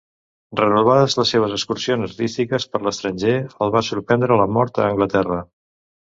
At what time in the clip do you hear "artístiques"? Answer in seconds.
2.07-2.65